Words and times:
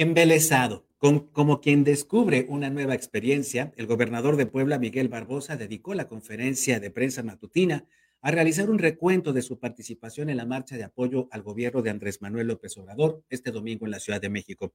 Embelesado, 0.00 0.86
como 1.32 1.60
quien 1.60 1.82
descubre 1.82 2.46
una 2.48 2.70
nueva 2.70 2.94
experiencia, 2.94 3.72
el 3.76 3.88
gobernador 3.88 4.36
de 4.36 4.46
Puebla, 4.46 4.78
Miguel 4.78 5.08
Barbosa, 5.08 5.56
dedicó 5.56 5.92
la 5.92 6.06
conferencia 6.06 6.78
de 6.78 6.92
prensa 6.92 7.24
matutina 7.24 7.84
a 8.20 8.30
realizar 8.30 8.70
un 8.70 8.78
recuento 8.78 9.32
de 9.32 9.42
su 9.42 9.58
participación 9.58 10.30
en 10.30 10.36
la 10.36 10.46
marcha 10.46 10.76
de 10.76 10.84
apoyo 10.84 11.26
al 11.32 11.42
gobierno 11.42 11.82
de 11.82 11.90
Andrés 11.90 12.22
Manuel 12.22 12.46
López 12.46 12.78
Obrador 12.78 13.24
este 13.28 13.50
domingo 13.50 13.86
en 13.86 13.90
la 13.90 13.98
Ciudad 13.98 14.20
de 14.20 14.28
México. 14.28 14.72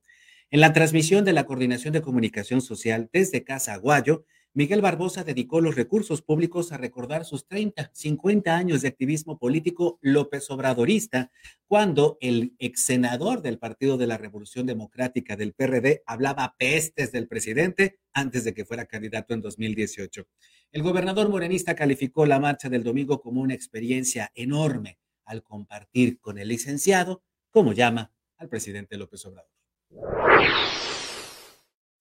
En 0.52 0.60
la 0.60 0.74
transmisión 0.74 1.24
de 1.24 1.32
la 1.32 1.46
Coordinación 1.46 1.94
de 1.94 2.02
Comunicación 2.02 2.60
Social 2.60 3.10
desde 3.14 3.46
Casa 3.46 3.76
Aguayo, 3.76 4.26
Miguel 4.56 4.82
Barbosa 4.82 5.24
dedicó 5.24 5.62
los 5.62 5.74
recursos 5.74 6.22
públicos 6.22 6.72
a 6.72 6.78
recordar 6.78 7.26
sus 7.26 7.48
30, 7.48 7.90
50 7.92 8.56
años 8.56 8.84
de 8.84 8.88
activismo 8.88 9.40
político 9.40 9.98
López 10.00 10.48
Obradorista, 10.52 11.32
cuando 11.68 12.20
el 12.22 12.54
ex 12.60 12.82
senador 12.82 13.42
del 13.42 13.58
Partido 13.58 13.98
de 13.98 14.06
la 14.06 14.20
Revolución 14.20 14.68
Democrática 14.68 15.36
del 15.36 15.54
PRD 15.54 16.04
hablaba 16.06 16.56
pestes 16.56 17.12
del 17.12 17.28
presidente 17.28 17.98
antes 18.14 18.44
de 18.44 18.54
que 18.54 18.64
fuera 18.64 18.86
candidato 18.86 19.34
en 19.34 19.42
2018. 19.42 20.28
El 20.72 20.84
gobernador 20.84 21.30
morenista 21.30 21.76
calificó 21.76 22.28
la 22.28 22.40
marcha 22.40 22.70
del 22.70 22.84
domingo 22.84 23.22
como 23.22 23.42
una 23.42 23.56
experiencia 23.56 24.32
enorme 24.36 25.00
al 25.26 25.42
compartir 25.42 26.20
con 26.20 26.38
el 26.38 26.50
licenciado, 26.50 27.24
como 27.50 27.74
llama 27.74 28.14
al 28.38 28.50
presidente 28.50 28.98
López 28.98 29.26
Obrador. 29.26 29.50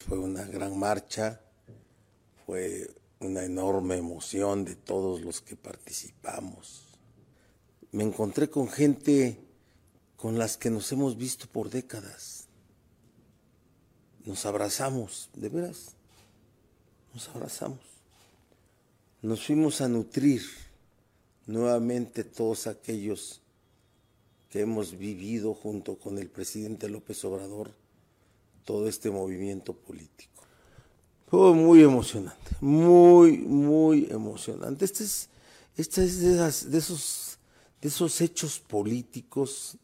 Fue 0.01 0.19
una 0.19 0.45
gran 0.45 0.79
marcha 0.79 1.41
fue 2.53 2.91
una 3.21 3.45
enorme 3.45 3.97
emoción 3.97 4.67
de 4.67 4.75
todos 4.75 5.23
los 5.23 5.41
que 5.41 5.57
participamos. 5.57 6.85
Me 7.93 8.05
encontré 8.05 8.51
con 8.51 8.69
gente 8.69 9.41
con 10.19 10.39
las 10.39 10.59
que 10.59 10.69
nos 10.69 10.93
hemos 10.93 11.17
visto 11.17 11.47
por 11.47 11.71
décadas. 11.71 12.49
Nos 14.27 14.45
abrazamos, 14.45 15.31
de 15.33 15.49
veras, 15.49 15.93
nos 17.15 17.27
abrazamos. 17.31 17.81
Nos 19.23 19.47
fuimos 19.47 19.81
a 19.81 19.89
nutrir 19.89 20.43
nuevamente 21.47 22.23
todos 22.23 22.67
aquellos 22.67 23.41
que 24.51 24.61
hemos 24.61 24.99
vivido 24.99 25.55
junto 25.55 25.99
con 25.99 26.19
el 26.19 26.29
presidente 26.29 26.91
López 26.91 27.25
Obrador 27.25 27.71
todo 28.67 28.91
este 28.91 29.11
movimiento 29.11 29.73
político. 29.73 30.33
Muy 31.33 31.83
emocionante, 31.83 32.57
muy, 32.61 33.39
muy 33.39 34.07
emocionante. 34.11 34.85
Este 34.85 35.05
es, 35.05 35.31
este 35.79 36.05
es 36.05 36.21
de, 36.21 36.77
esos, 36.77 37.39
de 37.81 37.89
esos 37.89 38.21
hechos 38.21 38.59
políticos, 38.61 39.79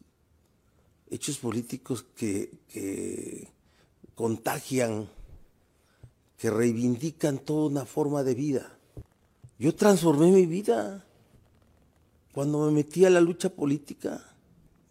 hechos 1.09 1.39
políticos 1.39 2.05
que, 2.15 2.51
que 2.67 3.47
contagian, 4.13 5.09
que 6.37 6.51
reivindican 6.51 7.39
toda 7.39 7.67
una 7.67 7.85
forma 7.85 8.23
de 8.23 8.35
vida. 8.35 8.77
Yo 9.57 9.73
transformé 9.73 10.31
mi 10.31 10.45
vida 10.45 11.03
cuando 12.31 12.67
me 12.67 12.71
metí 12.71 13.05
a 13.05 13.09
la 13.09 13.21
lucha 13.21 13.49
política. 13.49 14.23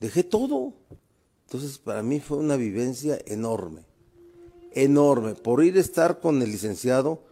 Dejé 0.01 0.25
todo. 0.25 0.73
Entonces 1.47 1.79
para 1.79 2.03
mí 2.03 2.19
fue 2.19 2.39
una 2.39 2.57
vivencia 2.57 3.17
enorme 3.27 3.88
enorme 4.73 5.35
por 5.35 5.63
ir 5.65 5.77
a 5.77 5.81
estar 5.81 6.21
con 6.21 6.43
el 6.43 6.51
licenciado, 6.51 7.23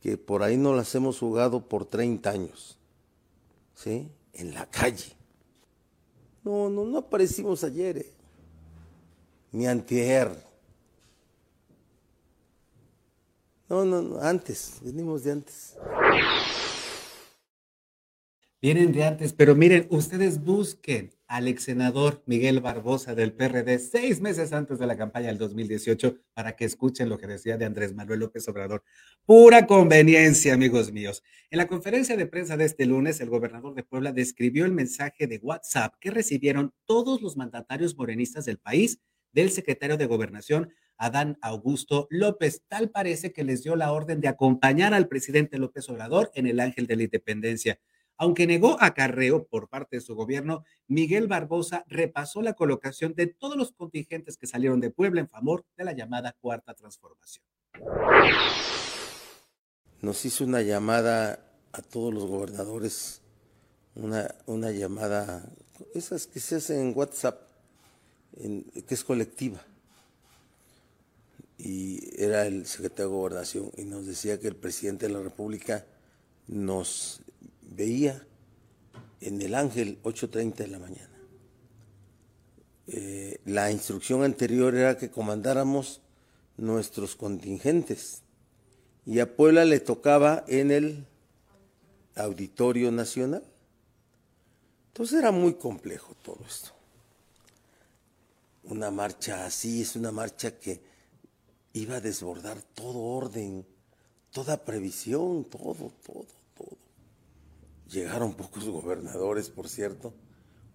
que 0.00 0.16
por 0.16 0.42
ahí 0.42 0.56
no 0.56 0.74
las 0.74 0.94
hemos 0.94 1.18
jugado 1.18 1.68
por 1.68 1.84
30 1.84 2.30
años, 2.30 2.78
¿sí? 3.74 4.08
En 4.32 4.54
la 4.54 4.66
calle. 4.66 5.12
No, 6.44 6.68
no, 6.68 6.84
no 6.84 6.98
aparecimos 6.98 7.62
ayer, 7.62 7.98
¿eh? 7.98 8.12
ni 9.52 9.66
antier. 9.66 10.44
No, 13.68 13.84
no, 13.84 14.02
no, 14.02 14.20
antes, 14.20 14.78
venimos 14.82 15.22
de 15.22 15.32
antes. 15.32 15.76
Vienen 18.62 18.92
de 18.92 19.02
antes, 19.02 19.32
pero 19.32 19.56
miren, 19.56 19.88
ustedes 19.90 20.40
busquen 20.40 21.10
al 21.26 21.48
ex 21.48 21.64
senador 21.64 22.22
Miguel 22.26 22.60
Barbosa 22.60 23.12
del 23.16 23.32
PRD 23.32 23.80
seis 23.80 24.20
meses 24.20 24.52
antes 24.52 24.78
de 24.78 24.86
la 24.86 24.96
campaña 24.96 25.26
del 25.26 25.38
2018 25.38 26.18
para 26.32 26.54
que 26.54 26.64
escuchen 26.64 27.08
lo 27.08 27.18
que 27.18 27.26
decía 27.26 27.56
de 27.56 27.64
Andrés 27.64 27.92
Manuel 27.92 28.20
López 28.20 28.46
Obrador. 28.46 28.84
Pura 29.26 29.66
conveniencia, 29.66 30.54
amigos 30.54 30.92
míos. 30.92 31.24
En 31.50 31.58
la 31.58 31.66
conferencia 31.66 32.16
de 32.16 32.28
prensa 32.28 32.56
de 32.56 32.66
este 32.66 32.86
lunes, 32.86 33.20
el 33.20 33.30
gobernador 33.30 33.74
de 33.74 33.82
Puebla 33.82 34.12
describió 34.12 34.64
el 34.64 34.70
mensaje 34.70 35.26
de 35.26 35.38
WhatsApp 35.38 35.96
que 35.98 36.12
recibieron 36.12 36.72
todos 36.84 37.20
los 37.20 37.36
mandatarios 37.36 37.96
morenistas 37.96 38.44
del 38.44 38.58
país 38.58 39.00
del 39.32 39.50
secretario 39.50 39.96
de 39.96 40.06
Gobernación, 40.06 40.72
Adán 40.96 41.36
Augusto 41.42 42.06
López. 42.10 42.62
Tal 42.68 42.90
parece 42.90 43.32
que 43.32 43.42
les 43.42 43.64
dio 43.64 43.74
la 43.74 43.90
orden 43.90 44.20
de 44.20 44.28
acompañar 44.28 44.94
al 44.94 45.08
presidente 45.08 45.58
López 45.58 45.88
Obrador 45.88 46.30
en 46.36 46.46
el 46.46 46.60
Ángel 46.60 46.86
de 46.86 46.94
la 46.94 47.02
Independencia. 47.02 47.80
Aunque 48.18 48.46
negó 48.46 48.76
acarreo 48.80 49.44
por 49.46 49.68
parte 49.68 49.96
de 49.96 50.00
su 50.00 50.14
gobierno, 50.14 50.64
Miguel 50.86 51.26
Barbosa 51.26 51.84
repasó 51.88 52.42
la 52.42 52.54
colocación 52.54 53.14
de 53.14 53.26
todos 53.26 53.56
los 53.56 53.72
contingentes 53.72 54.36
que 54.36 54.46
salieron 54.46 54.80
de 54.80 54.90
Puebla 54.90 55.20
en 55.20 55.28
favor 55.28 55.64
de 55.76 55.84
la 55.84 55.92
llamada 55.92 56.36
Cuarta 56.40 56.74
Transformación. 56.74 57.44
Nos 60.00 60.24
hizo 60.24 60.44
una 60.44 60.62
llamada 60.62 61.52
a 61.72 61.82
todos 61.82 62.12
los 62.12 62.26
gobernadores, 62.26 63.22
una, 63.94 64.34
una 64.46 64.70
llamada, 64.70 65.48
esas 65.94 66.26
que 66.26 66.40
se 66.40 66.56
hacen 66.56 66.80
en 66.80 66.92
WhatsApp, 66.96 67.40
que 68.36 68.94
es 68.94 69.04
colectiva. 69.04 69.60
Y 71.58 72.20
era 72.20 72.46
el 72.46 72.66
secretario 72.66 73.10
de 73.10 73.16
Gobernación 73.16 73.70
y 73.76 73.84
nos 73.84 74.06
decía 74.06 74.40
que 74.40 74.48
el 74.48 74.56
presidente 74.56 75.06
de 75.06 75.12
la 75.12 75.20
República 75.20 75.86
nos 76.48 77.22
veía 77.74 78.26
en 79.20 79.40
el 79.40 79.54
Ángel 79.54 79.98
8.30 80.02 80.54
de 80.56 80.68
la 80.68 80.78
mañana. 80.78 81.08
Eh, 82.88 83.38
la 83.44 83.70
instrucción 83.70 84.22
anterior 84.24 84.74
era 84.74 84.98
que 84.98 85.10
comandáramos 85.10 86.00
nuestros 86.56 87.16
contingentes 87.16 88.22
y 89.06 89.20
a 89.20 89.36
Puebla 89.36 89.64
le 89.64 89.80
tocaba 89.80 90.44
en 90.46 90.70
el 90.70 91.06
Auditorio 92.16 92.92
Nacional. 92.92 93.42
Entonces 94.88 95.18
era 95.18 95.30
muy 95.30 95.54
complejo 95.54 96.14
todo 96.22 96.38
esto. 96.46 96.70
Una 98.64 98.90
marcha 98.90 99.46
así 99.46 99.82
es 99.82 99.96
una 99.96 100.12
marcha 100.12 100.58
que 100.58 100.80
iba 101.72 101.96
a 101.96 102.00
desbordar 102.00 102.60
todo 102.74 103.00
orden, 103.00 103.66
toda 104.30 104.64
previsión, 104.64 105.44
todo, 105.44 105.92
todo. 106.04 106.41
Llegaron 107.92 108.32
pocos 108.32 108.64
gobernadores, 108.64 109.50
por 109.50 109.68
cierto, 109.68 110.14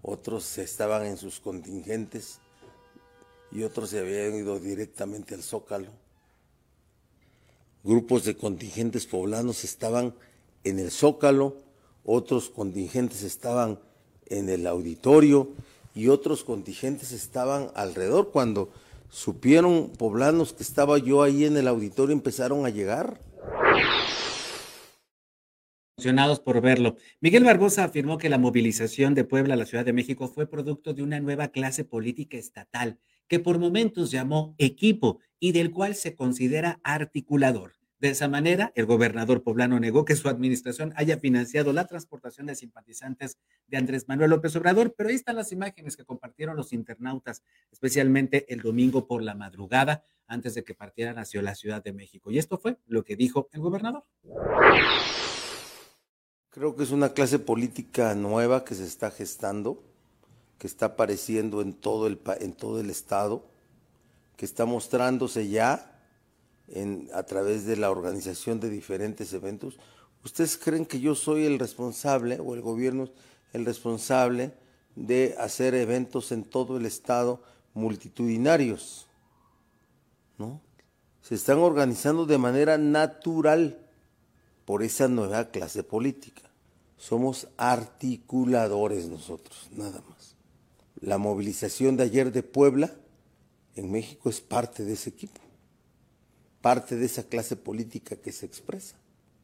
otros 0.04 0.60
estaban 0.60 1.04
en 1.08 1.18
sus 1.18 1.40
contingentes 1.40 2.40
y 3.52 3.64
otros 3.64 3.90
se 3.90 4.00
habían 4.00 4.36
ido 4.36 4.60
directamente 4.60 5.34
al 5.34 5.42
Zócalo. 5.42 5.90
Grupos 7.84 8.24
de 8.24 8.38
contingentes 8.38 9.08
poblanos 9.08 9.64
estaban 9.64 10.14
en 10.64 10.78
el 10.78 10.92
Zócalo, 10.92 11.56
otros 12.06 12.52
contingentes 12.52 13.24
estaban 13.24 13.80
en 14.28 14.50
el 14.50 14.68
auditorio 14.68 15.50
y 15.96 16.10
otros 16.10 16.44
contingentes 16.44 17.14
estaban 17.14 17.72
alrededor. 17.74 18.30
Cuando 18.30 18.70
supieron 19.10 19.90
poblanos 19.98 20.54
que 20.54 20.62
estaba 20.62 21.00
yo 21.00 21.24
ahí 21.24 21.46
en 21.46 21.58
el 21.58 21.68
auditorio, 21.68 22.14
empezaron 22.14 22.68
a 22.68 22.70
llegar 22.70 23.20
por 26.44 26.62
verlo. 26.62 26.96
Miguel 27.22 27.44
Barbosa 27.44 27.84
afirmó 27.84 28.18
que 28.18 28.30
la 28.30 28.38
movilización 28.38 29.16
de 29.16 29.24
Puebla 29.24 29.56
a 29.56 29.58
la 29.58 29.66
Ciudad 29.66 29.84
de 29.84 29.94
México 29.94 30.28
fue 30.28 30.48
producto 30.48 30.94
de 30.94 31.02
una 31.02 31.20
nueva 31.20 31.48
clase 31.48 31.84
política 31.84 32.38
estatal 32.38 33.00
que 33.28 33.40
por 33.40 33.58
momentos 33.60 34.12
llamó 34.12 34.56
equipo 34.58 35.20
y 35.40 35.52
del 35.52 35.72
cual 35.72 35.96
se 35.96 36.16
considera 36.16 36.80
articulador. 36.84 37.74
De 38.00 38.10
esa 38.10 38.28
manera, 38.28 38.72
el 38.76 38.86
gobernador 38.86 39.42
poblano 39.42 39.80
negó 39.80 40.06
que 40.06 40.16
su 40.16 40.30
administración 40.30 40.94
haya 40.96 41.18
financiado 41.18 41.74
la 41.74 41.88
transportación 41.88 42.46
de 42.46 42.56
simpatizantes 42.56 43.40
de 43.66 43.78
Andrés 43.78 44.08
Manuel 44.08 44.30
López 44.30 44.56
Obrador, 44.56 44.94
pero 44.96 45.10
ahí 45.10 45.16
están 45.16 45.36
las 45.36 45.52
imágenes 45.52 45.98
que 45.98 46.06
compartieron 46.06 46.56
los 46.56 46.74
internautas, 46.74 47.44
especialmente 47.72 48.46
el 48.54 48.62
domingo 48.62 49.08
por 49.08 49.24
la 49.24 49.34
madrugada, 49.34 50.04
antes 50.28 50.54
de 50.54 50.64
que 50.64 50.76
partieran 50.76 51.18
hacia 51.18 51.42
la 51.42 51.56
Ciudad 51.56 51.84
de 51.84 51.92
México. 51.92 52.30
Y 52.30 52.38
esto 52.38 52.60
fue 52.60 52.78
lo 52.86 53.04
que 53.04 53.16
dijo 53.16 53.50
el 53.52 53.62
gobernador. 53.62 54.04
Creo 56.58 56.76
que 56.76 56.82
es 56.82 56.90
una 56.90 57.10
clase 57.10 57.38
política 57.38 58.16
nueva 58.16 58.66
que 58.66 58.74
se 58.74 58.84
está 58.84 59.12
gestando, 59.12 59.84
que 60.58 60.66
está 60.66 60.88
apareciendo 60.88 61.62
en 61.62 61.74
todo 61.74 62.08
el, 62.08 62.20
en 62.40 62.54
todo 62.54 62.80
el 62.80 62.90
Estado, 62.90 63.46
que 64.36 64.46
está 64.46 64.66
mostrándose 64.66 65.50
ya 65.50 66.02
en, 66.68 67.12
a 67.14 67.22
través 67.22 67.68
de 67.68 67.78
la 67.78 67.92
organización 67.92 68.60
de 68.60 68.72
diferentes 68.72 69.32
eventos. 69.34 69.78
¿Ustedes 70.26 70.58
creen 70.58 70.88
que 70.88 71.00
yo 71.00 71.14
soy 71.14 71.46
el 71.46 71.60
responsable 71.60 72.40
o 72.40 72.56
el 72.56 72.62
gobierno 72.62 73.08
el 73.54 73.64
responsable 73.64 74.52
de 74.96 75.36
hacer 75.38 75.76
eventos 75.76 76.32
en 76.32 76.44
todo 76.44 76.78
el 76.78 76.88
Estado 76.88 77.40
multitudinarios? 77.76 79.06
¿no? 80.40 80.60
Se 81.22 81.36
están 81.36 81.60
organizando 81.60 82.26
de 82.26 82.40
manera 82.40 82.80
natural 82.80 83.87
por 84.68 84.84
esa 84.84 85.08
nueva 85.08 85.50
clase 85.50 85.82
política. 85.82 86.42
Somos 86.98 87.48
articuladores 87.56 89.08
nosotros, 89.08 89.70
nada 89.72 90.04
más. 90.10 90.36
La 91.00 91.18
movilización 91.18 91.96
de 91.96 92.04
ayer 92.04 92.34
de 92.34 92.44
Puebla 92.44 92.94
en 93.78 93.90
México 93.90 94.30
es 94.30 94.42
parte 94.42 94.84
de 94.84 94.92
ese 94.92 95.12
equipo, 95.12 95.40
parte 96.60 96.98
de 96.98 97.06
esa 97.06 97.24
clase 97.24 97.56
política 97.56 98.18
que 98.18 98.34
se 98.34 98.46
expresa. 98.46 98.98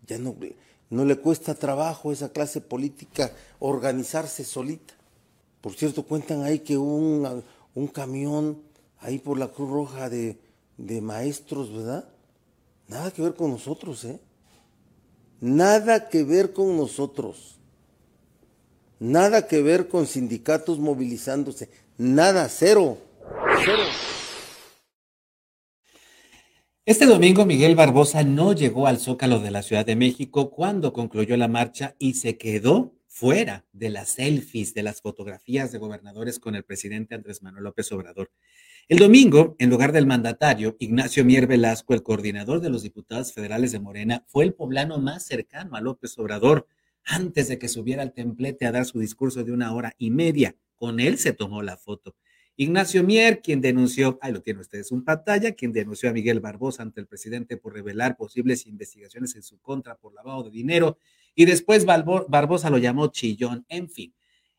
Ya 0.06 0.18
no, 0.18 0.36
no 0.90 1.06
le 1.06 1.16
cuesta 1.16 1.56
trabajo 1.56 2.10
a 2.10 2.14
esa 2.14 2.34
clase 2.34 2.60
política 2.60 3.32
organizarse 3.60 4.44
solita. 4.44 4.94
Por 5.62 5.74
cierto, 5.74 6.04
cuentan 6.04 6.44
ahí 6.44 6.60
que 6.60 6.78
un, 6.78 7.46
un 7.76 7.88
camión 7.88 8.62
ahí 9.00 9.20
por 9.20 9.38
la 9.40 9.48
Cruz 9.48 9.70
Roja 9.70 10.10
de, 10.10 10.38
de 10.76 11.00
maestros, 11.00 11.72
¿verdad? 11.72 12.10
Nada 12.90 13.10
que 13.12 13.22
ver 13.22 13.36
con 13.36 13.52
nosotros, 13.52 14.04
¿eh? 14.04 14.20
Nada 15.40 16.10
que 16.10 16.24
ver 16.24 16.54
con 16.54 16.78
nosotros. 16.78 17.60
Nada 19.00 19.48
que 19.48 19.62
ver 19.62 19.88
con 19.88 20.08
sindicatos 20.08 20.80
movilizándose. 20.80 21.70
Nada, 21.98 22.48
cero. 22.50 22.98
Cero. 23.66 23.84
Este 26.86 27.06
domingo 27.06 27.46
Miguel 27.46 27.76
Barbosa 27.76 28.24
no 28.24 28.52
llegó 28.52 28.88
al 28.88 29.00
Zócalo 29.00 29.40
de 29.40 29.52
la 29.52 29.62
Ciudad 29.62 29.86
de 29.86 29.96
México 29.96 30.52
cuando 30.52 30.92
concluyó 30.92 31.38
la 31.38 31.48
marcha 31.48 31.96
y 31.98 32.16
se 32.16 32.38
quedó 32.38 32.94
fuera 33.08 33.66
de 33.72 33.90
las 33.90 34.10
selfies, 34.10 34.74
de 34.74 34.84
las 34.84 35.02
fotografías 35.02 35.72
de 35.72 35.78
gobernadores 35.78 36.40
con 36.40 36.56
el 36.56 36.64
presidente 36.64 37.16
Andrés 37.16 37.42
Manuel 37.42 37.64
López 37.64 37.90
Obrador. 37.94 38.32
El 38.90 39.00
domingo, 39.00 39.56
en 39.60 39.70
lugar 39.70 39.94
del 39.94 40.06
mandatario, 40.06 40.76
Ignacio 40.78 41.24
Mier 41.24 41.48
Velasco, 41.48 41.94
el 41.94 42.04
coordinador 42.04 42.60
de 42.60 42.70
los 42.70 42.84
diputados 42.84 43.32
federales 43.32 43.72
de 43.72 43.80
Morena, 43.80 44.26
fue 44.28 44.44
el 44.44 44.54
poblano 44.54 44.98
más 44.98 45.26
cercano 45.26 45.78
a 45.78 45.82
López 45.82 46.20
Obrador 46.20 46.68
antes 47.06 47.48
de 47.48 47.58
que 47.58 47.70
subiera 47.70 48.02
al 48.02 48.12
templete 48.12 48.66
a 48.66 48.74
dar 48.74 48.86
su 48.86 49.00
discurso 49.00 49.46
de 49.46 49.54
una 49.54 49.74
hora 49.74 49.94
y 49.98 50.12
media. 50.12 50.58
Con 50.76 51.00
él 51.00 51.18
se 51.18 51.32
tomó 51.32 51.62
la 51.64 51.78
foto. 51.78 52.18
Ignacio 52.58 53.06
Mier, 53.06 53.42
quien 53.42 53.62
denunció, 53.62 54.20
ahí 54.22 54.34
lo 54.34 54.42
tiene 54.42 54.60
ustedes 54.60 54.92
en 54.92 55.06
pantalla, 55.06 55.54
quien 55.54 55.72
denunció 55.72 56.10
a 56.10 56.14
Miguel 56.14 56.42
Barbosa 56.42 56.84
ante 56.84 57.00
el 57.00 57.08
presidente 57.08 57.56
por 57.56 57.74
revelar 57.74 58.18
posibles 58.18 58.68
investigaciones 58.68 59.34
en 59.38 59.44
su 59.44 59.60
contra 59.62 59.96
por 59.96 60.14
lavado 60.14 60.44
de 60.44 60.52
dinero, 60.52 60.98
y 61.36 61.46
después 61.46 61.86
Barbosa 61.86 62.70
lo 62.70 62.80
llamó 62.80 63.08
chillón, 63.08 63.66
en 63.70 63.90
fin. 63.90 64.14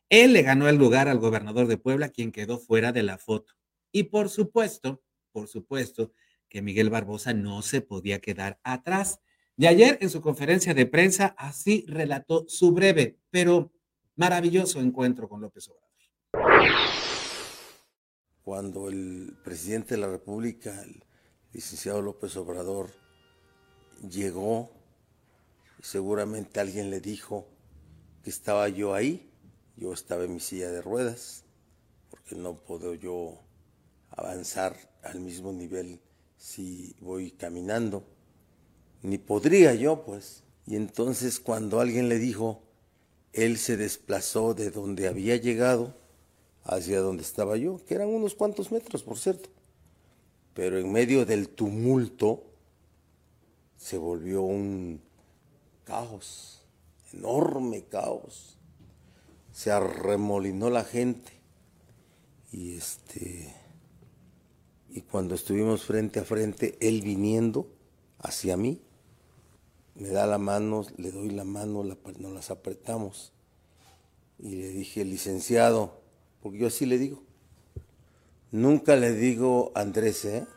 Él 0.09 0.33
le 0.33 0.41
ganó 0.41 0.67
el 0.67 0.77
lugar 0.77 1.09
al 1.09 1.19
gobernador 1.19 1.67
de 1.67 1.77
Puebla, 1.77 2.09
quien 2.09 2.31
quedó 2.31 2.57
fuera 2.57 2.91
de 2.91 3.03
la 3.03 3.19
foto. 3.19 3.53
Y 3.95 4.03
por 4.03 4.27
supuesto, 4.27 5.01
por 5.31 5.47
supuesto 5.47 6.11
que 6.49 6.61
Miguel 6.61 6.89
Barbosa 6.89 7.33
no 7.33 7.61
se 7.61 7.79
podía 7.79 8.19
quedar 8.19 8.59
atrás. 8.61 9.21
Y 9.55 9.67
ayer 9.67 9.97
en 10.01 10.09
su 10.09 10.19
conferencia 10.19 10.73
de 10.73 10.85
prensa 10.85 11.33
así 11.37 11.85
relató 11.87 12.43
su 12.49 12.73
breve, 12.73 13.21
pero 13.29 13.71
maravilloso 14.17 14.81
encuentro 14.81 15.29
con 15.29 15.39
López 15.39 15.69
Obrador. 15.69 15.93
Cuando 18.43 18.89
el 18.89 19.37
presidente 19.45 19.95
de 19.95 20.01
la 20.01 20.09
República, 20.09 20.81
el 20.81 21.01
licenciado 21.53 22.01
López 22.01 22.35
Obrador, 22.35 22.89
llegó, 24.11 24.73
seguramente 25.81 26.59
alguien 26.59 26.89
le 26.89 26.99
dijo 26.99 27.47
que 28.25 28.29
estaba 28.29 28.67
yo 28.67 28.93
ahí, 28.93 29.31
yo 29.77 29.93
estaba 29.93 30.25
en 30.25 30.33
mi 30.33 30.41
silla 30.41 30.69
de 30.69 30.81
ruedas, 30.81 31.45
porque 32.09 32.35
no 32.35 32.55
puedo 32.55 32.93
yo 32.93 33.39
avanzar 34.11 34.75
al 35.03 35.19
mismo 35.19 35.51
nivel 35.53 35.99
si 36.37 36.95
voy 36.99 37.31
caminando. 37.31 38.03
Ni 39.01 39.17
podría 39.17 39.73
yo, 39.75 40.03
pues. 40.03 40.43
Y 40.65 40.75
entonces 40.75 41.39
cuando 41.39 41.79
alguien 41.79 42.09
le 42.09 42.17
dijo, 42.17 42.63
él 43.33 43.57
se 43.57 43.77
desplazó 43.77 44.53
de 44.53 44.71
donde 44.71 45.07
había 45.07 45.35
llegado 45.35 45.93
hacia 46.63 46.99
donde 47.01 47.23
estaba 47.23 47.57
yo, 47.57 47.83
que 47.85 47.93
eran 47.93 48.09
unos 48.09 48.33
cuantos 48.33 48.71
metros, 48.71 49.03
por 49.03 49.17
cierto. 49.17 49.49
Pero 50.53 50.79
en 50.79 50.91
medio 50.91 51.25
del 51.25 51.49
tumulto 51.49 52.43
se 53.77 53.97
volvió 53.97 54.41
un 54.41 55.01
caos, 55.83 56.61
enorme 57.13 57.83
caos. 57.83 58.57
Se 59.51 59.71
arremolinó 59.71 60.69
la 60.69 60.83
gente 60.83 61.31
y 62.51 62.77
este 62.77 63.53
y 64.95 65.01
cuando 65.01 65.35
estuvimos 65.35 65.83
frente 65.83 66.21
a 66.21 66.23
frente, 66.23 66.77
él 66.79 67.01
viniendo 67.01 67.67
hacia 68.19 68.55
mí, 68.55 68.81
me 69.95 70.07
da 70.07 70.25
la 70.25 70.37
mano, 70.37 70.85
le 70.95 71.11
doy 71.11 71.31
la 71.31 71.43
mano, 71.43 71.83
nos 71.83 72.31
las 72.33 72.49
apretamos. 72.49 73.33
Y 74.39 74.55
le 74.55 74.69
dije, 74.69 75.03
licenciado, 75.03 75.99
porque 76.41 76.59
yo 76.59 76.67
así 76.67 76.85
le 76.85 76.97
digo. 76.97 77.21
Nunca 78.51 78.95
le 78.95 79.11
digo 79.11 79.73
Andrés, 79.75 80.23
¿eh? 80.23 80.47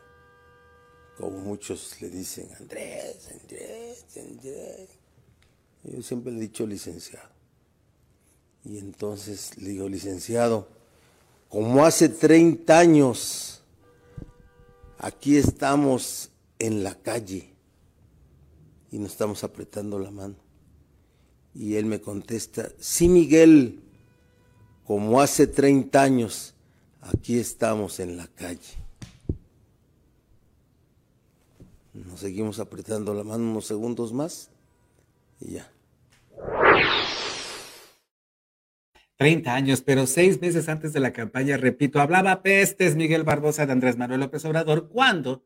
Como 1.17 1.39
muchos 1.39 2.01
le 2.01 2.09
dicen, 2.09 2.49
Andrés, 2.57 3.29
Andrés, 3.41 4.05
Andrés. 4.15 4.89
Yo 5.83 6.01
siempre 6.01 6.31
le 6.31 6.37
he 6.37 6.41
dicho 6.43 6.65
licenciado. 6.65 7.27
Y 8.63 8.77
entonces 8.77 9.57
le 9.57 9.71
digo, 9.71 9.89
licenciado, 9.89 10.69
como 11.49 11.83
hace 11.83 12.07
30 12.07 12.79
años 12.79 13.58
aquí 14.99 15.37
estamos 15.37 16.29
en 16.59 16.83
la 16.83 16.93
calle 16.95 17.49
y 18.91 18.99
nos 18.99 19.11
estamos 19.11 19.43
apretando 19.43 19.97
la 19.97 20.11
mano. 20.11 20.35
Y 21.55 21.75
él 21.75 21.85
me 21.85 21.99
contesta, 21.99 22.69
sí 22.79 23.07
Miguel, 23.07 23.81
como 24.85 25.19
hace 25.21 25.47
30 25.47 26.01
años, 26.01 26.53
aquí 27.01 27.39
estamos 27.39 27.99
en 27.99 28.17
la 28.17 28.27
calle. 28.27 28.77
Nos 31.93 32.19
seguimos 32.19 32.59
apretando 32.59 33.13
la 33.13 33.23
mano 33.23 33.49
unos 33.49 33.65
segundos 33.65 34.13
más 34.13 34.49
y 35.39 35.53
ya. 35.53 35.71
30 39.19 39.53
años, 39.53 39.81
pero 39.81 40.07
seis 40.07 40.39
meses 40.39 40.69
antes 40.69 40.93
de 40.93 41.01
la 41.01 41.11
campaña, 41.11 41.57
repito, 41.57 41.99
hablaba 41.99 42.41
pestes 42.41 42.95
Miguel 42.95 43.23
Barbosa 43.23 43.65
de 43.65 43.73
Andrés 43.73 43.97
Manuel 43.97 44.21
López 44.21 44.45
Obrador 44.45 44.87
cuando, 44.87 45.45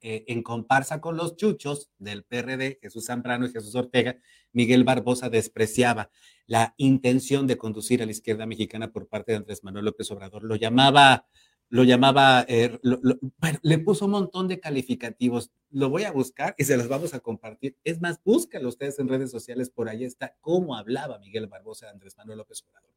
eh, 0.00 0.24
en 0.26 0.42
comparsa 0.42 1.00
con 1.00 1.16
los 1.16 1.36
chuchos 1.36 1.92
del 1.98 2.24
PRD, 2.24 2.80
Jesús 2.82 3.06
Zambrano 3.06 3.46
y 3.46 3.52
Jesús 3.52 3.72
Ortega, 3.76 4.18
Miguel 4.50 4.82
Barbosa 4.82 5.30
despreciaba 5.30 6.10
la 6.48 6.74
intención 6.76 7.46
de 7.46 7.56
conducir 7.56 8.02
a 8.02 8.06
la 8.06 8.10
izquierda 8.10 8.46
mexicana 8.46 8.90
por 8.90 9.06
parte 9.06 9.30
de 9.30 9.38
Andrés 9.38 9.62
Manuel 9.62 9.84
López 9.84 10.10
Obrador. 10.10 10.42
Lo 10.42 10.56
llamaba 10.56 11.28
lo 11.68 11.82
llamaba, 11.82 12.44
eh, 12.48 12.78
bueno, 12.82 13.58
le 13.62 13.78
puso 13.78 14.04
un 14.04 14.12
montón 14.12 14.48
de 14.48 14.60
calificativos. 14.60 15.50
Lo 15.70 15.88
voy 15.90 16.04
a 16.04 16.12
buscar 16.12 16.54
y 16.56 16.64
se 16.64 16.76
los 16.76 16.88
vamos 16.88 17.14
a 17.14 17.20
compartir. 17.20 17.76
Es 17.84 18.00
más, 18.00 18.20
búscalo 18.24 18.68
ustedes 18.68 18.98
en 18.98 19.08
redes 19.08 19.30
sociales, 19.30 19.70
por 19.70 19.88
ahí 19.88 20.04
está 20.04 20.36
cómo 20.40 20.76
hablaba 20.76 21.18
Miguel 21.18 21.46
Barbosa 21.46 21.86
de 21.86 21.92
Andrés 21.92 22.16
Manuel 22.16 22.38
López 22.38 22.62
Obrador. 22.68 22.90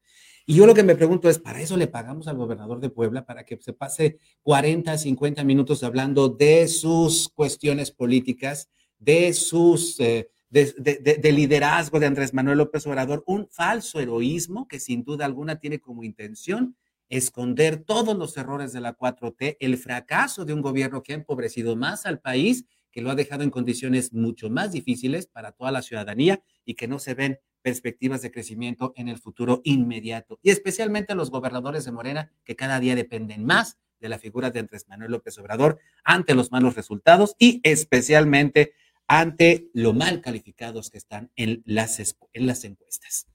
Y 0.46 0.56
yo 0.56 0.66
lo 0.66 0.74
que 0.74 0.84
me 0.84 0.96
pregunto 0.96 1.30
es, 1.30 1.40
¿para 1.40 1.62
eso 1.62 1.76
le 1.76 1.88
pagamos 1.88 2.28
al 2.28 2.38
gobernador 2.38 2.80
de 2.80 2.90
Puebla? 2.90 3.26
¿Para 3.26 3.44
que 3.44 3.58
se 3.60 3.74
pase 3.74 4.20
40, 4.44 4.98
50 4.98 5.44
minutos 5.44 5.84
hablando 5.84 6.30
de 6.30 6.68
sus 6.68 7.30
cuestiones 7.30 7.92
políticas, 7.92 8.70
de 9.00 9.34
sus... 9.34 10.00
Eh, 10.00 10.30
de, 10.50 11.32
liderazgo 11.34 12.00
de 12.00 12.06
Andrés 12.06 12.34
Manuel 12.34 12.60
López 12.60 12.88
Obrador, 12.88 13.24
un 13.28 13.50
falso 13.50 14.00
heroísmo 14.00 14.68
que 14.68 14.80
sin 14.80 15.04
duda 15.04 15.26
alguna 15.26 15.60
tiene 15.60 15.80
como 15.80 16.04
intención 16.04 16.78
esconder 17.10 17.78
todos 17.78 18.18
los 18.18 18.36
errores 18.38 18.74
de 18.74 18.82
la 18.82 18.98
4T, 18.98 19.58
el 19.60 19.78
fracaso 19.78 20.46
de 20.46 20.54
un 20.54 20.62
gobierno 20.62 21.04
que 21.04 21.14
ha 21.14 21.16
empobrecido 21.16 21.76
más 21.76 22.06
al 22.06 22.20
país, 22.20 22.66
que 22.92 23.02
lo 23.02 23.12
ha 23.12 23.16
dejado 23.16 23.44
en 23.44 23.50
condiciones 23.50 24.14
mucho 24.14 24.50
más 24.50 24.72
difíciles 24.72 25.28
para 25.28 25.52
toda 25.52 25.72
la 25.72 25.82
ciudadanía 25.82 26.42
y 26.66 26.76
que 26.76 26.88
no 26.88 27.00
se 27.00 27.14
ven 27.14 27.40
perspectivas 27.62 28.22
de 28.22 28.32
crecimiento 28.32 28.94
en 28.96 29.08
el 29.08 29.18
futuro 29.18 29.62
inmediato. 29.64 30.40
Y 30.42 30.52
especialmente 30.52 31.16
los 31.16 31.30
gobernadores 31.30 31.86
de 31.86 31.92
Morena, 31.92 32.32
que 32.44 32.56
cada 32.56 32.80
día 32.80 32.96
dependen 32.96 33.46
más 33.46 33.78
de 34.00 34.10
la 34.10 34.20
figura 34.20 34.52
de 34.52 34.60
Andrés 34.60 34.88
Manuel 34.88 35.12
López 35.12 35.38
Obrador 35.38 35.80
ante 36.04 36.36
los 36.36 36.52
malos 36.52 36.76
resultados 36.76 37.36
y 37.40 37.60
especialmente 37.64 38.74
ante 39.08 39.70
lo 39.74 39.94
mal 39.94 40.22
calificados 40.22 40.90
que 40.90 40.98
están 40.98 41.32
en 41.36 41.64
las, 41.66 42.16
en 42.34 42.48
las 42.48 42.64
encuestas. 42.64 43.28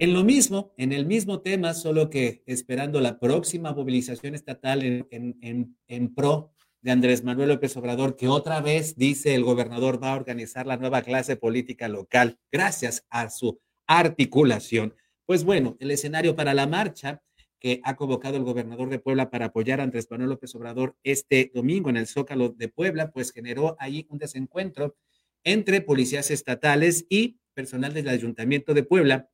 En 0.00 0.12
lo 0.12 0.22
mismo, 0.22 0.72
en 0.76 0.92
el 0.92 1.06
mismo 1.06 1.40
tema, 1.40 1.74
solo 1.74 2.08
que 2.08 2.44
esperando 2.46 3.00
la 3.00 3.18
próxima 3.18 3.72
movilización 3.72 4.36
estatal 4.36 4.84
en, 5.10 6.14
pro 6.14 6.52
de 6.82 6.92
Andrés 6.92 7.24
Manuel 7.24 7.48
López 7.48 7.76
Obrador, 7.76 8.14
que 8.14 8.28
otra 8.28 8.60
vez 8.60 8.94
dice 8.94 9.34
el 9.34 9.42
gobernador 9.42 10.00
va 10.00 10.12
a 10.12 10.16
organizar 10.16 10.68
la 10.68 10.76
nueva 10.76 11.02
clase 11.02 11.34
política 11.34 11.88
local 11.88 12.38
gracias 12.52 13.06
a 13.10 13.28
su 13.28 13.58
articulación. 13.88 14.94
Pues 15.26 15.42
bueno, 15.42 15.76
el 15.80 15.90
escenario 15.90 16.36
para 16.36 16.54
la 16.54 16.68
marcha 16.68 17.20
que 17.58 17.80
ha 17.82 17.96
convocado 17.96 18.36
el 18.36 18.44
gobernador 18.44 18.90
de 18.90 19.00
Puebla 19.00 19.30
para 19.30 19.46
apoyar 19.46 19.80
a 19.80 19.82
Andrés 19.82 20.06
Manuel 20.12 20.30
López 20.30 20.54
Obrador 20.54 20.96
este 21.02 21.50
domingo 21.52 21.90
en 21.90 21.96
el 21.96 22.06
Zócalo 22.06 22.50
de 22.50 22.68
Puebla, 22.68 23.10
pues 23.10 23.32
generó 23.32 23.74
ahí 23.80 24.06
un 24.10 24.18
desencuentro 24.18 24.94
entre 25.42 25.80
policías 25.80 26.30
estatales 26.30 27.04
y 27.08 27.40
personal 27.52 27.92
del 27.92 28.08
Ayuntamiento 28.08 28.74
de 28.74 28.84
Puebla, 28.84 29.28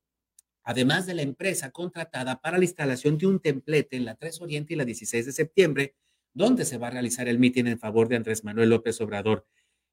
además 0.65 1.05
de 1.05 1.13
la 1.13 1.21
empresa 1.21 1.71
contratada 1.71 2.41
para 2.41 2.57
la 2.57 2.65
instalación 2.65 3.17
de 3.17 3.27
un 3.27 3.39
templete 3.39 3.95
en 3.95 4.03
la 4.03 4.15
3 4.15 4.41
Oriente 4.41 4.73
y 4.73 4.75
la 4.75 4.83
16 4.83 5.27
de 5.27 5.31
septiembre, 5.31 5.95
donde 6.33 6.65
se 6.65 6.77
va 6.77 6.87
a 6.87 6.91
realizar 6.91 7.29
el 7.29 7.39
mitin 7.39 7.67
en 7.67 7.79
favor 7.79 8.09
de 8.09 8.17
Andrés 8.17 8.43
Manuel 8.43 8.69
López 8.69 8.99
Obrador. 8.99 9.45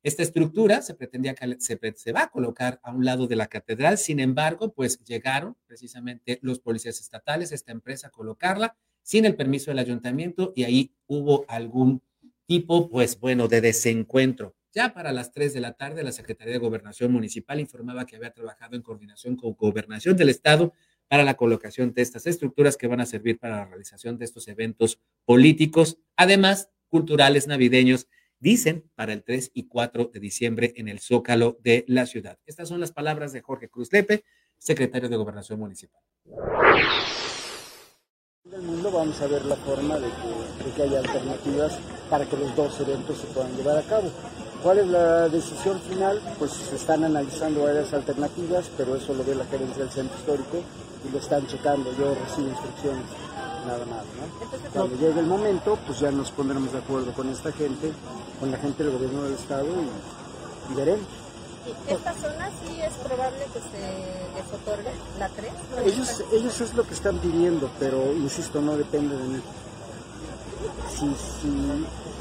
Esta 0.02 0.24
estructura 0.24 0.82
se 0.82 0.94
pretendía 0.94 1.34
que 1.34 1.56
se, 1.60 1.78
se, 1.94 2.12
va 2.12 2.24
a 2.24 2.30
colocar 2.30 2.80
a 2.82 2.90
un 2.90 3.04
lado 3.04 3.28
de 3.28 3.36
la 3.36 3.46
catedral, 3.46 3.98
sin 3.98 4.18
embargo, 4.18 4.72
pues 4.72 4.98
llegaron 5.04 5.56
precisamente 5.66 6.40
los 6.42 6.58
policías 6.58 6.98
estatales, 6.98 7.52
esta 7.52 7.70
empresa 7.70 8.08
a 8.08 8.10
colocarla 8.10 8.76
sin 9.02 9.26
el 9.26 9.36
permiso 9.36 9.70
del 9.70 9.78
ayuntamiento 9.78 10.52
y 10.56 10.64
ahí 10.64 10.94
hubo 11.06 11.44
algún 11.48 12.02
tipo, 12.46 12.88
pues 12.88 13.20
bueno, 13.20 13.46
de 13.46 13.60
desencuentro. 13.60 14.56
Ya 14.74 14.94
para 14.94 15.12
las 15.12 15.32
3 15.32 15.52
de 15.52 15.60
la 15.60 15.74
tarde, 15.74 16.02
la 16.02 16.12
Secretaría 16.12 16.54
de 16.54 16.58
Gobernación 16.58 17.12
Municipal 17.12 17.60
informaba 17.60 18.06
que 18.06 18.16
había 18.16 18.32
trabajado 18.32 18.74
en 18.74 18.80
coordinación 18.80 19.36
con 19.36 19.52
Gobernación 19.52 20.16
del 20.16 20.30
Estado 20.30 20.72
para 21.08 21.24
la 21.24 21.34
colocación 21.34 21.92
de 21.92 22.00
estas 22.00 22.26
estructuras 22.26 22.78
que 22.78 22.86
van 22.86 23.00
a 23.00 23.06
servir 23.06 23.38
para 23.38 23.56
la 23.56 23.64
realización 23.66 24.16
de 24.16 24.24
estos 24.24 24.48
eventos 24.48 24.98
políticos, 25.26 25.98
además 26.16 26.70
culturales 26.88 27.46
navideños 27.46 28.08
dicen 28.38 28.90
para 28.94 29.12
el 29.12 29.22
3 29.22 29.50
y 29.52 29.68
4 29.68 30.10
de 30.12 30.20
diciembre 30.20 30.72
en 30.76 30.88
el 30.88 31.00
Zócalo 31.00 31.58
de 31.60 31.84
la 31.86 32.06
ciudad. 32.06 32.38
Estas 32.46 32.68
son 32.70 32.80
las 32.80 32.92
palabras 32.92 33.34
de 33.34 33.42
Jorge 33.42 33.68
Cruz 33.68 33.92
Lepe, 33.92 34.24
secretario 34.56 35.10
de 35.10 35.16
Gobernación 35.16 35.58
Municipal. 35.58 36.00
Del 38.44 38.62
mundo 38.62 38.90
vamos 38.90 39.20
a 39.20 39.26
ver 39.26 39.44
la 39.44 39.56
forma 39.56 39.98
de 39.98 40.08
que, 40.08 40.64
de 40.64 40.74
que 40.74 40.82
haya 40.82 40.98
alternativas 40.98 41.78
para 42.08 42.24
que 42.24 42.36
los 42.38 42.56
dos 42.56 42.80
eventos 42.80 43.18
se 43.18 43.26
puedan 43.26 43.54
llevar 43.54 43.76
a 43.76 43.82
cabo. 43.82 44.10
¿Cuál 44.62 44.78
es 44.78 44.86
la 44.86 45.28
decisión 45.28 45.80
final? 45.80 46.20
Pues 46.38 46.52
se 46.52 46.76
están 46.76 47.02
analizando 47.02 47.64
varias 47.64 47.92
alternativas, 47.92 48.66
pero 48.76 48.94
eso 48.94 49.12
lo 49.12 49.24
ve 49.24 49.34
la 49.34 49.44
gerencia 49.46 49.78
del 49.78 49.90
centro 49.90 50.16
histórico 50.18 50.62
y 51.06 51.12
lo 51.12 51.18
están 51.18 51.46
checando. 51.48 51.92
Yo 51.98 52.14
recibo 52.14 52.48
instrucciones 52.48 53.04
nada 53.66 53.84
más. 53.86 54.04
¿no? 54.04 54.70
Cuando 54.72 54.96
llegue 54.96 55.20
el 55.20 55.26
momento, 55.26 55.78
pues 55.86 55.98
ya 55.98 56.10
nos 56.10 56.30
pondremos 56.30 56.72
de 56.72 56.78
acuerdo 56.78 57.12
con 57.12 57.28
esta 57.28 57.50
gente, 57.52 57.92
con 58.38 58.50
la 58.50 58.58
gente 58.58 58.84
del 58.84 58.92
gobierno 58.92 59.22
del 59.24 59.34
estado 59.34 59.66
y, 59.66 60.72
y 60.72 60.76
veremos. 60.76 61.06
¿Esta 61.88 62.12
zona 62.14 62.50
sí 62.62 62.80
es 62.80 62.92
probable 62.94 63.38
que 63.52 63.60
se 63.60 63.82
les 64.34 64.52
otorgue 64.52 64.90
la 65.18 65.28
3? 65.28 65.52
Ellos, 65.86 66.24
ellos 66.32 66.60
es 66.60 66.74
lo 66.74 66.84
que 66.84 66.94
están 66.94 67.18
pidiendo, 67.18 67.70
pero 67.78 68.12
insisto, 68.12 68.60
no 68.60 68.76
depende 68.76 69.16
de 69.16 69.24
mí. 69.24 69.40
Si, 70.90 71.06
si, 71.40 71.48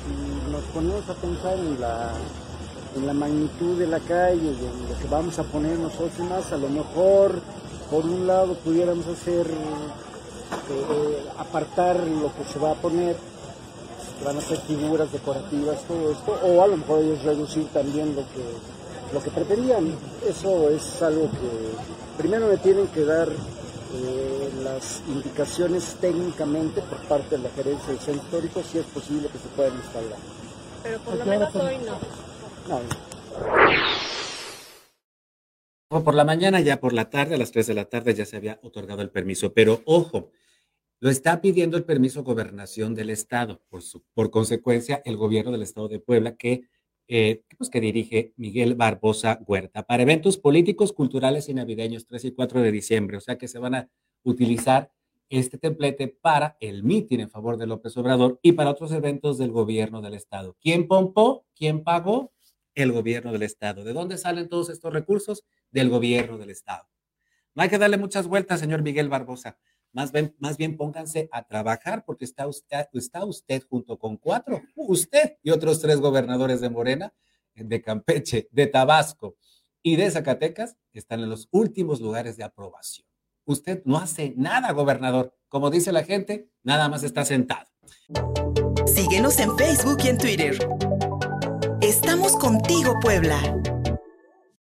si 0.02 0.52
nos 0.52 0.64
ponemos 0.74 1.08
a 1.10 1.14
pensar 1.14 1.58
en 1.58 1.80
la, 1.80 2.12
en 2.96 3.08
la 3.08 3.14
magnitud 3.14 3.78
de 3.78 3.88
la 3.88 4.00
calle 4.00 4.44
y 4.44 4.66
en 4.66 4.90
lo 4.90 5.00
que 5.00 5.08
vamos 5.10 5.38
a 5.40 5.44
poner 5.44 5.78
nosotros 5.78 6.28
más, 6.30 6.52
a 6.52 6.58
lo 6.58 6.70
mejor 6.70 7.40
por 7.90 8.06
un 8.06 8.26
lado 8.26 8.56
pudiéramos 8.56 9.06
hacer 9.08 9.48
eh, 9.48 11.26
apartar 11.38 11.98
lo 11.98 12.34
que 12.34 12.52
se 12.52 12.60
va 12.60 12.72
a 12.72 12.76
poner, 12.76 13.16
van 14.24 14.38
a 14.38 14.42
ser 14.42 14.58
figuras 14.60 15.12
decorativas, 15.12 15.82
todo 15.88 16.12
esto, 16.12 16.40
o 16.44 16.62
a 16.62 16.68
lo 16.68 16.78
mejor 16.78 17.00
ellos 17.00 17.24
reducir 17.24 17.68
también 17.74 18.16
lo 18.16 18.22
que, 18.22 19.14
lo 19.14 19.24
que 19.24 19.30
pretendían. 19.32 19.96
Eso 20.28 20.70
es 20.70 21.02
algo 21.02 21.30
que 21.32 22.22
primero 22.22 22.48
me 22.48 22.58
tienen 22.58 22.88
que 22.88 23.04
dar 23.04 23.28
eh, 23.94 24.50
las 24.64 25.04
indicaciones 25.08 25.98
técnicamente 26.00 26.82
por 26.82 27.00
parte 27.08 27.38
de 27.38 27.44
la 27.44 27.50
gerencia 27.50 27.88
del 27.88 28.00
centro 28.00 28.24
histórico 28.24 28.64
si 28.64 28.78
es 28.80 28.86
posible 28.86 29.28
que 29.28 29.38
se 29.38 29.48
puedan 29.50 29.76
instalar. 29.76 30.18
Pero 30.84 31.00
por 31.00 31.16
lo 31.16 31.26
menos 31.26 31.56
hoy 31.56 31.78
no. 31.80 32.00
No. 32.68 32.82
Por 36.04 36.16
la 36.16 36.24
mañana, 36.24 36.62
ya 36.62 36.80
por 36.80 36.94
la 36.94 37.10
tarde, 37.10 37.36
a 37.36 37.38
las 37.38 37.52
3 37.52 37.68
de 37.68 37.74
la 37.74 37.86
tarde, 37.86 38.14
ya 38.14 38.26
se 38.26 38.38
había 38.38 38.60
otorgado 38.64 39.02
el 39.02 39.10
permiso. 39.10 39.54
Pero 39.54 39.82
ojo, 39.86 40.32
lo 41.02 41.10
está 41.10 41.42
pidiendo 41.42 41.76
el 41.78 41.84
permiso 41.84 42.24
gobernación 42.24 42.96
del 42.96 43.10
Estado, 43.10 43.62
por, 43.70 43.82
su, 43.82 44.04
por 44.14 44.32
consecuencia, 44.32 45.02
el 45.04 45.18
gobierno 45.18 45.52
del 45.52 45.64
Estado 45.64 45.90
de 45.90 46.00
Puebla, 46.00 46.38
que, 46.38 46.70
eh, 47.14 47.44
pues, 47.58 47.70
que 47.70 47.82
dirige 47.82 48.34
Miguel 48.38 48.76
Barbosa 48.76 49.42
Huerta, 49.46 49.84
para 49.84 50.04
eventos 50.04 50.38
políticos, 50.38 50.94
culturales 50.94 51.50
y 51.50 51.54
navideños 51.54 52.08
3 52.08 52.26
y 52.26 52.32
4 52.32 52.62
de 52.62 52.72
diciembre. 52.72 53.18
O 53.18 53.22
sea 53.22 53.38
que 53.38 53.48
se 53.48 53.60
van 53.60 53.76
a 53.76 53.90
utilizar 54.24 54.92
este 55.30 55.58
templete 55.58 56.08
para 56.08 56.58
el 56.60 56.84
mitin 56.84 57.22
en 57.22 57.30
favor 57.30 57.58
de 57.58 57.68
López 57.68 57.96
Obrador 57.98 58.40
y 58.42 58.54
para 58.54 58.70
otros 58.70 58.92
eventos 58.92 59.38
del 59.38 59.52
gobierno 59.52 60.02
del 60.02 60.14
Estado. 60.14 60.56
¿Quién 60.62 60.88
pompó? 60.88 61.46
¿Quién 61.56 61.84
pagó? 61.84 62.32
El 62.76 62.92
gobierno 62.92 63.32
del 63.32 63.44
Estado. 63.44 63.84
¿De 63.84 63.94
dónde 63.94 64.18
salen 64.18 64.48
todos 64.48 64.70
estos 64.70 64.94
recursos? 64.94 65.44
del 65.72 65.90
gobierno 65.90 66.38
del 66.38 66.50
Estado. 66.50 66.88
No 67.56 67.64
hay 67.64 67.70
que 67.70 67.78
darle 67.78 67.98
muchas 67.98 68.28
vueltas, 68.28 68.60
señor 68.60 68.82
Miguel 68.82 69.10
Barbosa. 69.10 69.58
Más 69.94 70.12
bien, 70.12 70.36
más 70.40 70.58
bien 70.58 70.78
pónganse 70.78 71.28
a 71.32 71.44
trabajar 71.44 72.06
porque 72.06 72.26
está 72.26 72.48
usted, 72.48 72.88
está 72.94 73.26
usted 73.26 73.64
junto 73.70 73.98
con 74.00 74.18
cuatro, 74.18 74.62
usted 74.76 75.38
y 75.44 75.52
otros 75.52 75.82
tres 75.82 76.00
gobernadores 76.00 76.62
de 76.62 76.70
Morena, 76.70 77.14
de 77.56 77.82
Campeche, 77.82 78.48
de 78.52 78.68
Tabasco 78.68 79.36
y 79.84 79.96
de 79.96 80.10
Zacatecas, 80.10 80.78
están 80.94 81.22
en 81.22 81.30
los 81.30 81.48
últimos 81.52 82.00
lugares 82.00 82.38
de 82.38 82.44
aprobación. 82.44 83.08
Usted 83.46 83.82
no 83.86 83.98
hace 83.98 84.34
nada, 84.38 84.72
gobernador. 84.72 85.36
Como 85.50 85.70
dice 85.70 85.92
la 85.92 86.04
gente, 86.04 86.50
nada 86.64 86.88
más 86.88 87.04
está 87.04 87.26
sentado. 87.26 87.70
Síguenos 88.86 89.40
en 89.40 89.58
Facebook 89.58 89.98
y 90.04 90.08
en 90.10 90.18
Twitter. 90.18 90.70
Estamos 91.82 92.38
contigo, 92.38 92.94
Puebla. 93.02 93.81